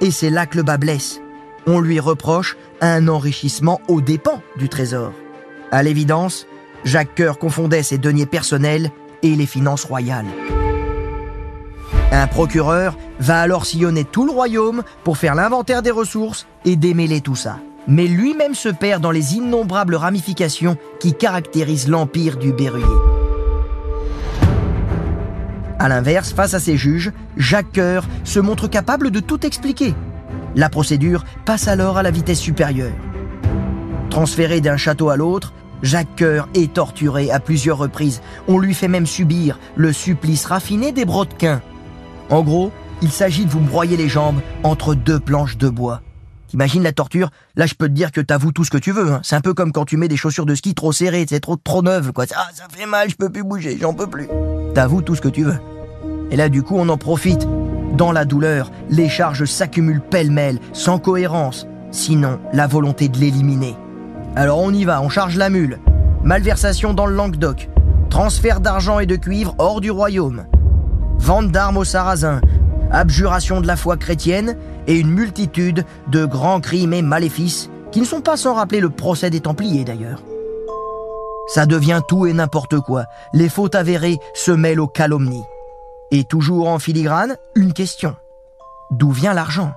[0.00, 1.20] Et c'est là que le bas blesse.
[1.66, 5.12] On lui reproche un enrichissement aux dépens du Trésor.
[5.70, 6.46] À l'évidence,
[6.84, 8.90] Jacques Coeur confondait ses deniers personnels
[9.22, 10.26] et les finances royales.
[12.10, 17.20] Un procureur va alors sillonner tout le royaume pour faire l'inventaire des ressources et démêler
[17.20, 17.58] tout ça.
[17.86, 22.86] Mais lui-même se perd dans les innombrables ramifications qui caractérisent l'empire du Berruyer.
[25.78, 29.94] A l'inverse, face à ses juges, Jacques Coeur se montre capable de tout expliquer.
[30.56, 32.92] La procédure passe alors à la vitesse supérieure.
[34.10, 38.20] Transféré d'un château à l'autre, Jacques Coeur est torturé à plusieurs reprises.
[38.48, 41.62] On lui fait même subir le supplice raffiné des brodequins.
[42.30, 46.02] En gros, il s'agit de vous broyer les jambes entre deux planches de bois.
[46.48, 47.30] T'imagines la torture?
[47.56, 49.12] Là, je peux te dire que t'avoues tout ce que tu veux.
[49.12, 49.20] Hein.
[49.22, 51.56] C'est un peu comme quand tu mets des chaussures de ski trop serrées, c'est trop
[51.56, 52.24] trop neuves, quoi.
[52.34, 54.28] Ah, ça fait mal, je peux plus bouger, j'en peux plus.
[54.74, 55.58] T'avoues tout ce que tu veux.
[56.30, 57.46] Et là, du coup, on en profite.
[57.96, 61.66] Dans la douleur, les charges s'accumulent pêle-mêle, sans cohérence.
[61.90, 63.76] Sinon, la volonté de l'éliminer.
[64.38, 65.80] Alors on y va, on charge la mule.
[66.22, 67.68] Malversation dans le Languedoc.
[68.08, 70.46] Transfert d'argent et de cuivre hors du royaume.
[71.18, 72.40] Vente d'armes aux Sarrasins.
[72.92, 78.04] Abjuration de la foi chrétienne et une multitude de grands crimes et maléfices qui ne
[78.04, 80.22] sont pas sans rappeler le procès des Templiers d'ailleurs.
[81.48, 83.06] Ça devient tout et n'importe quoi.
[83.32, 85.46] Les fautes avérées se mêlent aux calomnies.
[86.12, 88.14] Et toujours en filigrane, une question.
[88.92, 89.72] D'où vient l'argent?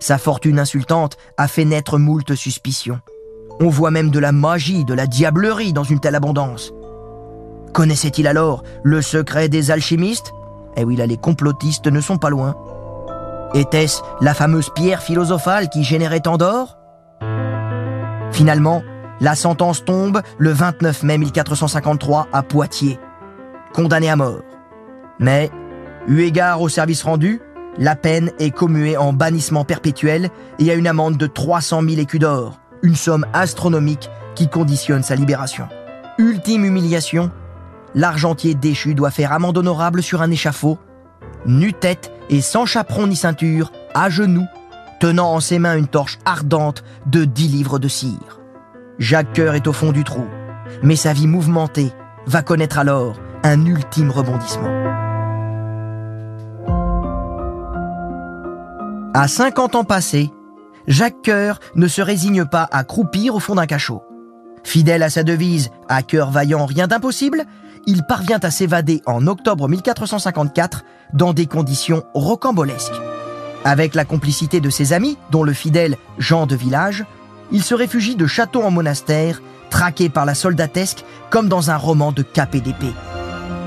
[0.00, 2.98] Sa fortune insultante a fait naître moult suspicions.
[3.60, 6.72] On voit même de la magie, de la diablerie dans une telle abondance.
[7.72, 10.32] Connaissait-il alors le secret des alchimistes?
[10.76, 12.54] Eh oui, là, les complotistes ne sont pas loin.
[13.54, 16.76] Était-ce la fameuse pierre philosophale qui générait tant d'or
[18.32, 18.82] Finalement,
[19.20, 22.98] la sentence tombe le 29 mai 1453 à Poitiers,
[23.72, 24.42] condamné à mort.
[25.18, 25.50] Mais,
[26.06, 27.40] eu égard au service rendu,
[27.78, 32.20] la peine est commuée en bannissement perpétuel et à une amende de 300 000 écus
[32.20, 35.68] d'or, une somme astronomique qui conditionne sa libération.
[36.18, 37.32] Ultime humiliation,
[37.94, 40.78] l'argentier déchu doit faire amende honorable sur un échafaud,
[41.46, 44.46] nu-tête et sans chaperon ni ceinture, à genoux,
[45.00, 48.40] tenant en ses mains une torche ardente de dix livres de cire.
[48.98, 50.24] Jacques Coeur est au fond du trou,
[50.82, 51.92] mais sa vie mouvementée
[52.26, 54.72] va connaître alors un ultime rebondissement.
[59.12, 60.30] À 50 ans passés,
[60.86, 64.02] Jacques Coeur ne se résigne pas à croupir au fond d'un cachot.
[64.62, 67.44] Fidèle à sa devise à cœur vaillant, rien d'impossible,
[67.86, 73.00] il parvient à s'évader en octobre 1454 dans des conditions rocambolesques.
[73.64, 77.04] Avec la complicité de ses amis, dont le fidèle Jean de Village,
[77.52, 82.12] il se réfugie de château en monastère, traqué par la soldatesque comme dans un roman
[82.12, 82.92] de cap et d'épée.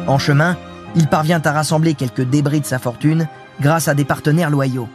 [0.08, 0.58] En chemin,
[0.96, 3.28] il parvient à rassembler quelques débris de sa fortune
[3.62, 4.90] grâce à des partenaires loyaux.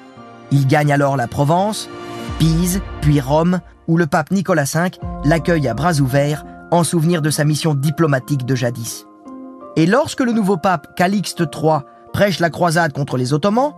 [0.50, 1.88] Il gagne alors la Provence,
[2.38, 4.90] Pise, puis Rome, où le pape Nicolas V
[5.24, 9.06] l'accueille à bras ouverts en souvenir de sa mission diplomatique de jadis.
[9.76, 11.80] Et lorsque le nouveau pape Calixte III
[12.12, 13.74] prêche la croisade contre les Ottomans,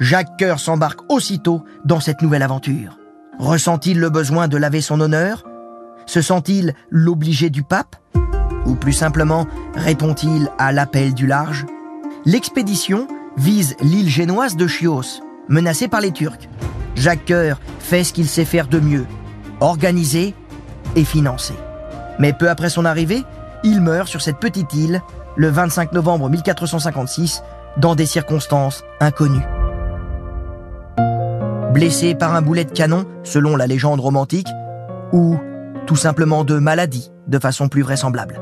[0.00, 2.98] Jacques Coeur s'embarque aussitôt dans cette nouvelle aventure.
[3.38, 5.44] Ressent-il le besoin de laver son honneur?
[6.06, 7.96] Se sent-il l'obligé du pape?
[8.66, 11.66] Ou plus simplement, répond-il à l'appel du large?
[12.24, 16.48] L'expédition vise l'île génoise de Chios, menacée par les Turcs.
[16.94, 19.06] Jacques Coeur fait ce qu'il sait faire de mieux,
[19.60, 20.34] organiser
[20.96, 21.54] et financer.
[22.18, 23.24] Mais peu après son arrivée,
[23.64, 25.02] il meurt sur cette petite île
[25.36, 27.42] le 25 novembre 1456
[27.76, 29.46] dans des circonstances inconnues.
[31.72, 34.46] Blessé par un boulet de canon, selon la légende romantique,
[35.12, 35.36] ou
[35.86, 38.40] tout simplement de maladie, de façon plus vraisemblable.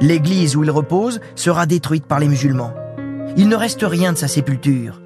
[0.00, 2.74] L'église où il repose sera détruite par les musulmans.
[3.36, 5.00] Il ne reste rien de sa sépulture.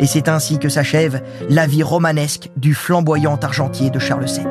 [0.00, 4.46] Et c'est ainsi que s'achève la vie romanesque du flamboyant argentier de Charles VII.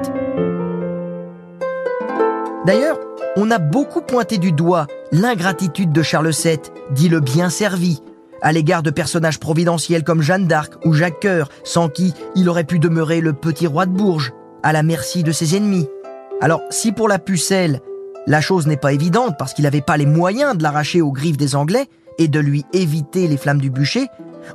[2.65, 2.99] D'ailleurs,
[3.38, 6.60] on a beaucoup pointé du doigt l'ingratitude de Charles VII,
[6.91, 8.01] dit le bien servi,
[8.41, 12.63] à l'égard de personnages providentiels comme Jeanne d'Arc ou Jacques Coeur, sans qui il aurait
[12.63, 15.88] pu demeurer le petit roi de Bourges, à la merci de ses ennemis.
[16.41, 17.82] Alors, si pour la pucelle,
[18.27, 21.38] la chose n'est pas évidente parce qu'il n'avait pas les moyens de l'arracher aux griffes
[21.38, 24.08] des Anglais et de lui éviter les flammes du bûcher,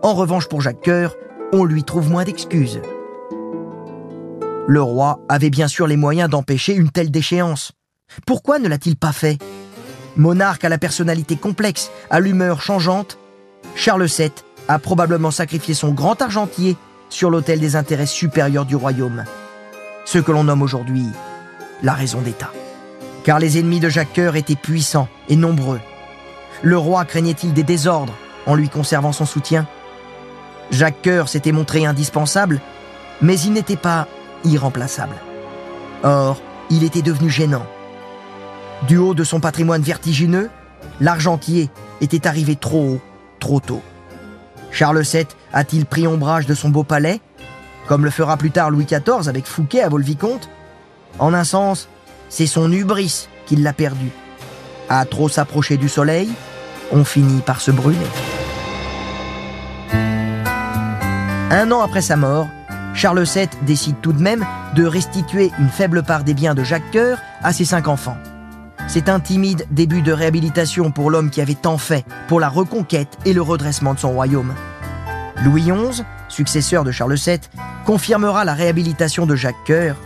[0.03, 1.15] en revanche pour Jacques Coeur,
[1.53, 2.81] on lui trouve moins d'excuses.
[4.69, 7.73] Le roi avait bien sûr les moyens d'empêcher une telle déchéance.
[8.27, 9.39] Pourquoi ne l'a-t-il pas fait?
[10.17, 13.19] Monarque à la personnalité complexe, à l'humeur changeante,
[13.75, 14.33] Charles VII
[14.69, 16.77] a probablement sacrifié son grand argentier
[17.11, 19.25] sur l'autel des intérêts supérieurs du royaume.
[20.05, 21.07] Ce que l'on nomme aujourd'hui
[21.83, 22.53] la raison d'État.
[23.25, 25.81] Car les ennemis de Jacques Coeur étaient puissants et nombreux.
[26.63, 28.15] Le roi craignait-il des désordres
[28.47, 29.67] en lui conservant son soutien?
[30.71, 32.61] Jacques Coeur s'était montré indispensable,
[33.23, 34.09] mais il n'était pas
[34.45, 35.17] irremplaçable.
[36.03, 37.67] Or, il était devenu gênant.
[38.87, 40.51] Du haut de son patrimoine vertigineux,
[41.01, 43.01] l'argentier était arrivé trop haut,
[43.41, 43.83] trop tôt.
[44.71, 47.21] Charles VII a-t-il pris ombrage de son beau palais,
[47.87, 50.51] comme le fera plus tard Louis XIV avec Fouquet à Volvicomte?
[51.19, 51.89] En un sens,
[52.29, 54.11] c'est son hubris qui l'a perdu.
[54.89, 56.29] À trop s'approcher du soleil,
[56.93, 57.99] on finit par se brûler.
[61.51, 62.49] Un an après sa mort,
[62.93, 66.91] Charles VII décide tout de même de restituer une faible part des biens de Jacques
[66.93, 68.17] Coeur à ses cinq enfants.
[68.89, 73.17] C'est un timide début de réhabilitation pour l'homme qui avait tant fait pour la reconquête
[73.25, 74.55] et le redressement de son royaume.
[75.45, 77.39] Louis XI, successeur de Charles VII,
[77.85, 79.97] confirmera la réhabilitation de Jacques Coeur,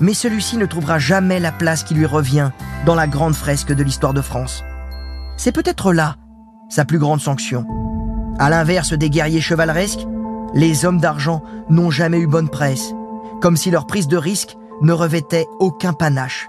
[0.00, 2.50] mais celui-ci ne trouvera jamais la place qui lui revient
[2.86, 4.64] dans la grande fresque de l'histoire de France.
[5.36, 6.16] C'est peut-être là
[6.70, 7.66] sa plus grande sanction.
[8.38, 10.06] À l'inverse des guerriers chevaleresques,
[10.54, 12.94] les hommes d'argent n'ont jamais eu bonne presse,
[13.40, 16.48] comme si leur prise de risque ne revêtait aucun panache.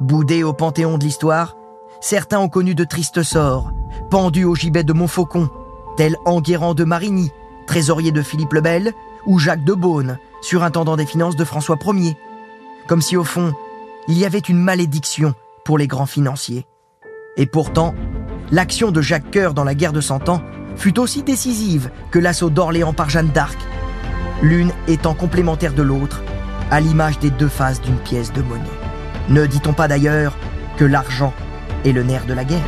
[0.00, 1.56] Boudés au panthéon de l'histoire,
[2.00, 3.70] certains ont connu de tristes sorts,
[4.10, 5.48] pendus au gibet de Montfaucon,
[5.96, 7.30] tels Enguerrand de Marigny,
[7.66, 8.92] trésorier de Philippe le Bel,
[9.26, 12.16] ou Jacques de Beaune, surintendant des finances de François Ier.
[12.86, 13.54] Comme si au fond,
[14.08, 16.66] il y avait une malédiction pour les grands financiers.
[17.36, 17.94] Et pourtant,
[18.50, 20.42] l'action de Jacques Coeur dans la guerre de Cent Ans
[20.76, 23.58] fut aussi décisive que l'assaut d'Orléans par Jeanne d'Arc,
[24.42, 26.22] l'une étant complémentaire de l'autre,
[26.70, 28.64] à l'image des deux faces d'une pièce de monnaie.
[29.28, 30.36] Ne dit-on pas d'ailleurs
[30.76, 31.32] que l'argent
[31.84, 32.64] est le nerf de la guerre?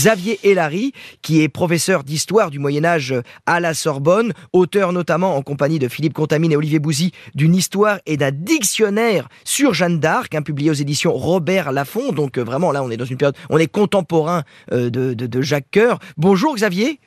[0.00, 5.42] Xavier Hélary, qui est professeur d'histoire du Moyen Âge à la Sorbonne, auteur notamment en
[5.42, 10.34] compagnie de Philippe Contamine et Olivier Bouzy d'une histoire et d'un dictionnaire sur Jeanne d'Arc,
[10.34, 12.12] hein, publié aux éditions Robert Laffont.
[12.12, 15.42] Donc euh, vraiment là, on est dans une période, on est contemporain euh, de, de
[15.42, 15.98] Jacques Coeur.
[16.16, 16.98] Bonjour Xavier.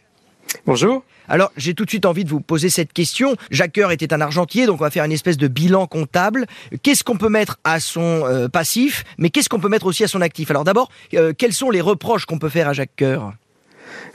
[0.65, 1.03] Bonjour.
[1.27, 3.35] Alors, j'ai tout de suite envie de vous poser cette question.
[3.49, 6.45] Jacques était un argentier, donc on va faire une espèce de bilan comptable.
[6.83, 10.07] Qu'est-ce qu'on peut mettre à son euh, passif, mais qu'est-ce qu'on peut mettre aussi à
[10.07, 10.51] son actif?
[10.51, 13.03] Alors d'abord, euh, quels sont les reproches qu'on peut faire à Jacques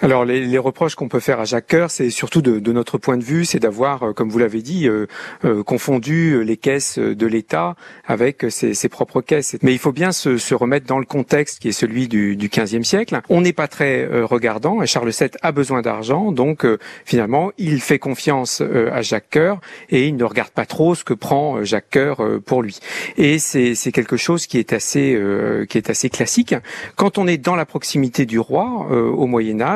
[0.00, 2.98] alors les, les reproches qu'on peut faire à Jacques Coeur, c'est surtout de, de, notre
[2.98, 5.06] point de vue, c'est d'avoir, euh, comme vous l'avez dit, euh,
[5.44, 7.74] euh, confondu les caisses de l'État
[8.06, 9.56] avec ses, ses, propres caisses.
[9.62, 12.48] Mais il faut bien se, se, remettre dans le contexte qui est celui du, du
[12.48, 13.20] 15e siècle.
[13.28, 16.66] On n'est pas très regardant et Charles VII a besoin d'argent, donc
[17.04, 19.60] finalement il fait confiance à Jacques Coeur
[19.90, 22.78] et il ne regarde pas trop ce que prend Jacques Coeur pour lui.
[23.16, 25.20] Et c'est quelque chose qui est assez
[25.68, 26.54] qui est assez classique.
[26.96, 29.67] Quand on est dans la proximité du roi au Moyen Âge,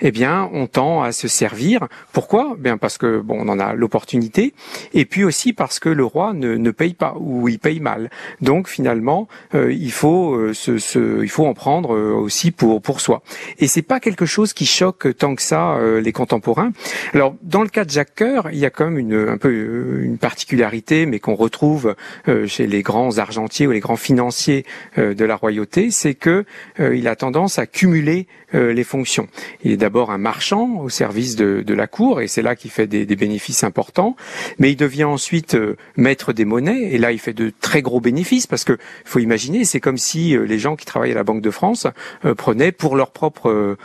[0.00, 1.88] eh bien, on tend à se servir.
[2.12, 2.56] Pourquoi?
[2.58, 4.54] Bien parce que bon, on en a l'opportunité,
[4.94, 8.10] et puis aussi parce que le roi ne, ne paye pas ou il paye mal.
[8.40, 10.52] Donc finalement, euh, il faut euh,
[11.22, 13.22] il faut en prendre euh, aussi pour pour soi.
[13.58, 16.72] Et c'est pas quelque chose qui choque tant que ça les contemporains.
[17.14, 20.02] Alors dans le cas de Jacques Coeur, il y a quand même une un peu
[20.02, 21.94] une particularité, mais qu'on retrouve
[22.46, 24.64] chez les grands argentiers ou les grands financiers
[24.96, 26.44] de la royauté, c'est que
[26.78, 29.28] il a tendance à cumuler les fonctions.
[29.64, 32.70] Il est d'abord un marchand au service de, de la cour, et c'est là qu'il
[32.70, 34.16] fait des, des, bénéfices importants.
[34.58, 38.00] Mais il devient ensuite euh, maître des monnaies, et là il fait de très gros
[38.00, 41.24] bénéfices, parce que faut imaginer, c'est comme si euh, les gens qui travaillent à la
[41.24, 41.86] Banque de France
[42.24, 43.76] euh, prenaient pour leur propre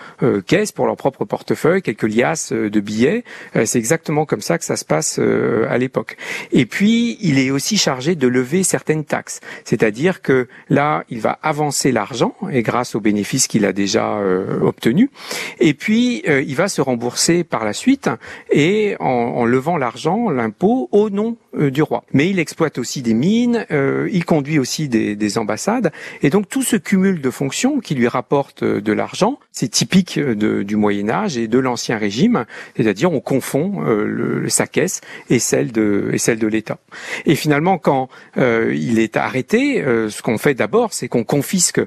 [0.48, 3.24] caisse, pour leur propre portefeuille, quelques liasses de billets.
[3.66, 6.18] c'est exactement comme ça que ça se passe à l'époque.
[6.52, 11.38] Et puis, il est aussi chargé de lever certaines taxes, c'est-à-dire que là, il va
[11.42, 14.20] avancer l'argent, et grâce aux bénéfices qu'il a déjà
[14.62, 15.10] obtenus,
[15.60, 18.10] et puis, euh, il va se rembourser par la suite
[18.52, 22.04] et en, levant l'argent, l'impôt, au nom euh, du roi.
[22.14, 25.92] Mais il exploite aussi des mines, euh, il conduit aussi des, ambassades.
[26.22, 30.76] Et donc, tout ce cumul de fonctions qui lui rapporte de l'argent, c'est typique du
[30.76, 32.46] Moyen Âge et de l'Ancien Régime.
[32.76, 36.78] C'est-à-dire, on confond le, sa caisse et celle de, et celle de l'État.
[37.26, 41.82] Et finalement, quand il est arrêté, ce qu'on fait d'abord, c'est qu'on confisque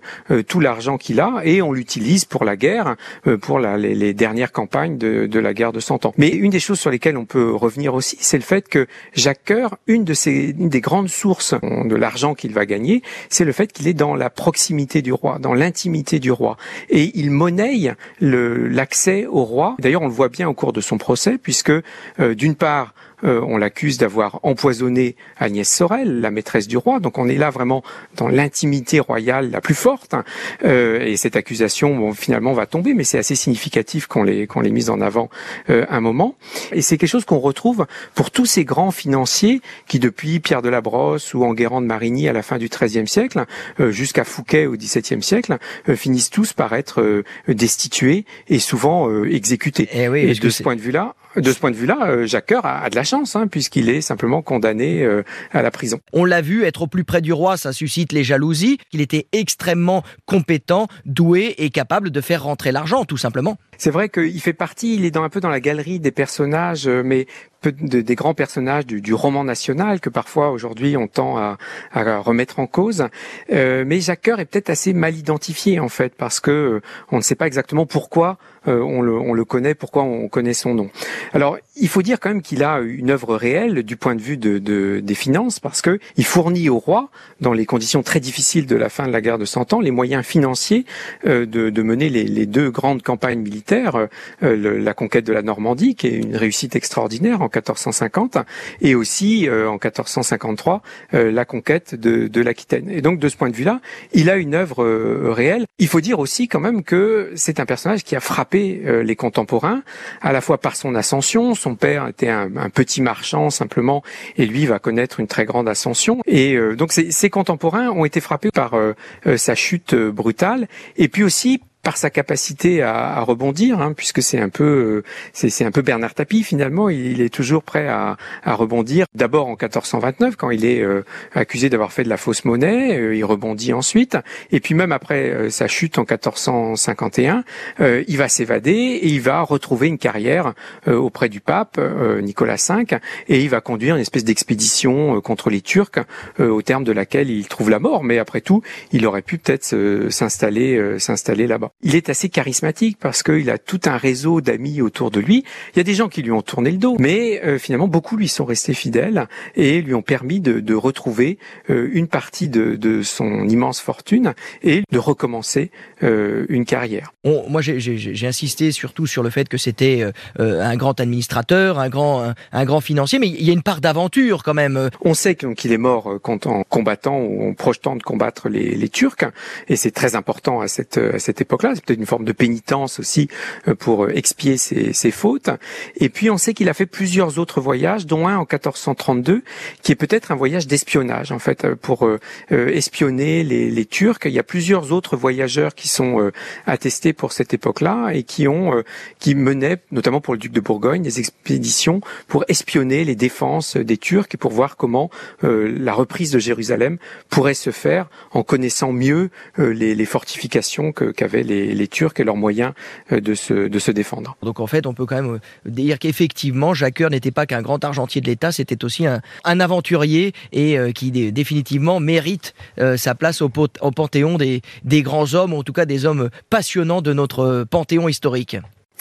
[0.47, 2.97] tout l'argent qu'il a et on l'utilise pour la guerre,
[3.41, 6.15] pour les, dernières campagnes de, la guerre de Cent Ans.
[6.17, 9.45] Mais une des choses sur lesquelles on peut revenir aussi, c'est le fait que Jacques
[9.45, 13.95] Coeur, une des grandes sources de l'argent qu'il va gagner, c'est le fait qu'il est
[13.95, 16.57] dans la proximité du roi, dans l'intimité du roi,
[16.89, 19.77] et il monnaie l'accès au roi.
[19.79, 23.41] D'ailleurs, on le voit bien au cours de son procès, puisque euh, d'une part euh,
[23.47, 27.01] on l'accuse d'avoir empoisonné Agnès Sorel, la maîtresse du roi.
[27.01, 27.83] Donc on est là vraiment
[28.17, 30.15] dans l'intimité royale la plus forte.
[30.15, 30.25] Hein.
[30.65, 34.61] Euh, et cette accusation, bon, finalement, va tomber, mais c'est assez significatif qu'on l'ait qu'on
[34.61, 35.31] l'ait mise en avant
[35.69, 36.35] euh, un moment.
[36.73, 40.69] Et c'est quelque chose qu'on retrouve pour tous ces grands financiers qui, depuis Pierre de
[40.69, 43.45] la Brosse ou Enguerrand de Marigny à la fin du XIIIe siècle,
[43.79, 45.59] jusqu'à Fouquet au XVIIe siècle,
[45.95, 49.89] finissent tous par être destitués et souvent exécutés.
[49.93, 52.83] Eh et, de ce point de vue-là, de ce point de vue-là, Jacques Coeur a,
[52.83, 56.01] a de la hein, puisqu'il est simplement condamné euh, à la prison.
[56.13, 59.27] On l'a vu, être au plus près du roi, ça suscite les jalousies, qu'il était
[59.33, 63.57] extrêmement compétent, doué et capable de faire rentrer l'argent, tout simplement.
[63.81, 66.87] C'est vrai qu'il fait partie, il est dans un peu dans la galerie des personnages,
[66.87, 67.27] euh, mais
[67.63, 71.57] des grands personnages du, roman national que parfois aujourd'hui on tend à,
[71.95, 73.09] remettre en cause.
[73.53, 77.17] Euh, mais Jacques Coeur est peut-être assez mal identifié en fait parce que euh, on
[77.17, 80.75] ne sait pas exactement pourquoi euh, on, le, on, le, connaît, pourquoi on connaît son
[80.75, 80.91] nom.
[81.33, 84.37] Alors, il faut dire quand même qu'il a une œuvre réelle du point de vue
[84.37, 87.09] de, de, des finances, parce que il fournit au roi,
[87.41, 89.91] dans les conditions très difficiles de la fin de la guerre de Cent Ans, les
[89.91, 90.85] moyens financiers
[91.27, 94.07] euh, de, de, mener les, les, deux grandes campagnes militaires, euh,
[94.43, 98.39] la conquête de la Normandie, qui est une réussite extraordinaire en 1450,
[98.81, 102.91] et aussi en 1453 la conquête de, l'Aquitaine.
[102.91, 103.81] Et donc, de ce point de vue-là,
[104.13, 104.85] il a une œuvre
[105.31, 105.67] réelle.
[105.79, 109.17] Il faut dire aussi quand même que c'est un personnage qui a frappé euh, les
[109.17, 109.83] contemporains,
[110.21, 111.55] à la fois par son ascension.
[111.55, 114.03] Son père était un, petit marchand simplement,
[114.37, 116.21] et lui va connaître une très grande ascension.
[116.27, 118.95] Et euh, donc ses, contemporains ont été frappés par euh,
[119.37, 124.39] sa chute brutale, et puis aussi par sa capacité à, à rebondir, hein, puisque c'est
[124.39, 125.03] un peu
[125.33, 126.89] c'est un peu Bernard Tapie finalement.
[126.89, 129.07] Il, est toujours prêt à, à rebondir.
[129.15, 131.05] D'abord en 1429 quand il est euh,
[131.35, 134.17] accusé d'avoir fait de la fausse monnaie, euh, il rebondit ensuite.
[134.51, 137.45] Et puis même après euh, sa chute en 1451,
[137.81, 140.55] il va s'évader et il va retrouver une carrière
[140.87, 141.81] auprès du pape
[142.23, 145.91] Nicolas V et il va conduire une espèce d'expédition contre les Turcs
[146.39, 148.05] au terme de laquelle il trouve la mort.
[148.05, 148.63] Mais après tout,
[148.93, 149.65] il aurait pu peut-être
[150.11, 151.70] s'installer s'installer là-bas.
[151.83, 155.45] Il est assez charismatique parce qu'il a tout un réseau d'amis autour de lui.
[155.75, 158.17] Il y a des gens qui lui ont tourné le dos, mais euh, finalement beaucoup
[158.17, 161.39] lui sont restés fidèles et lui ont permis de, de retrouver
[161.71, 165.71] euh, une partie de, de, son immense fortune et de recommencer
[166.03, 167.13] euh, une carrière.
[167.25, 170.05] moi, j'ai insisté surtout sur le fait que c'était
[170.39, 173.81] un grand administrateur, un grand, un, un, grand financier, mais il y a une part
[173.81, 174.91] d'aventure quand même.
[175.01, 179.25] On sait qu'il est mort en combattant ou en projetant de combattre les, les Turcs,
[179.69, 182.99] et c'est très important à cette, à cette époque c'est peut-être une forme de pénitence
[182.99, 183.29] aussi
[183.69, 185.51] euh, pour euh, expier ses, fautes.
[185.97, 189.43] Et puis on sait qu'il a fait plusieurs autres voyages, dont un en 1432,
[189.83, 192.09] qui est peut-être un voyage d'espionnage en fait euh, pour
[192.51, 194.19] espionner les, Turcs.
[194.27, 196.31] Il y a plusieurs autres voyageurs qui sont
[196.67, 198.83] attestés pour cette époque-là et qui ont
[199.19, 203.97] qui menaient, notamment pour le duc de Bourgogne, des expéditions pour espionner les défenses des
[203.97, 205.11] Turcs et pour voir comment
[205.43, 206.99] la reprise de Jérusalem
[207.31, 212.73] pourrait se faire en connaissant mieux les, les fortifications qu'avaient les, Turcs et leurs moyens
[213.13, 214.37] euh, de se, de se défendre.
[214.43, 217.85] Donc en fait, on peut quand même euh, dire qu'effectivement, Jacques n'était pas qu'un grand
[217.85, 222.55] argentier de l'État, c'était aussi un, aventurier et euh, qui définitivement mérite
[222.97, 226.31] sa place au, au panthéon des, des grands hommes, ou en tout cas des hommes
[226.49, 228.57] passionnants de notre panthéon historique.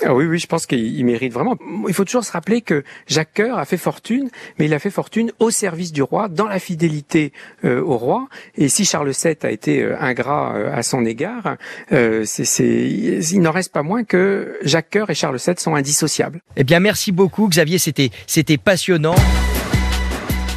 [0.06, 1.58] Ah oui, oui, je pense qu'il mérite vraiment.
[1.88, 4.90] Il faut toujours se rappeler que Jacques Coeur a fait fortune, mais il a fait
[4.90, 7.34] fortune au service du roi, dans la fidélité
[7.66, 8.28] euh, au roi.
[8.56, 11.58] Et si Charles VII a été euh, ingrat euh, à son égard,
[11.90, 16.42] c'est, il n'en reste pas moins que Jacques Coeur et Charles VII sont indissociables.
[16.56, 17.78] Eh bien, merci beaucoup, Xavier.
[17.78, 19.16] C'était, c'était passionnant.